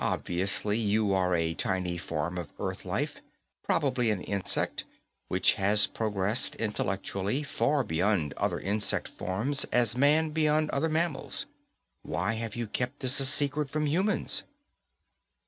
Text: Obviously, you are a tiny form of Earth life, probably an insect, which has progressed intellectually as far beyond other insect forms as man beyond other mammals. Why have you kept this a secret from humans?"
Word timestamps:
Obviously, 0.00 0.76
you 0.76 1.12
are 1.12 1.36
a 1.36 1.54
tiny 1.54 1.96
form 1.96 2.36
of 2.36 2.50
Earth 2.58 2.84
life, 2.84 3.20
probably 3.62 4.10
an 4.10 4.22
insect, 4.24 4.82
which 5.28 5.52
has 5.54 5.86
progressed 5.86 6.56
intellectually 6.56 7.42
as 7.42 7.46
far 7.48 7.84
beyond 7.84 8.34
other 8.38 8.58
insect 8.58 9.06
forms 9.06 9.62
as 9.66 9.96
man 9.96 10.30
beyond 10.30 10.68
other 10.70 10.88
mammals. 10.88 11.46
Why 12.02 12.32
have 12.32 12.56
you 12.56 12.66
kept 12.66 12.98
this 12.98 13.20
a 13.20 13.24
secret 13.24 13.70
from 13.70 13.86
humans?" 13.86 14.42